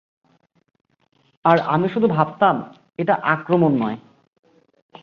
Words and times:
আর 1.45 1.57
আমি 1.59 1.87
শুধু 1.89 2.07
ভাবতাম, 2.07 2.55
'এটা 2.99 3.13
আক্রমণ 3.13 3.71
নয়। 3.81 3.97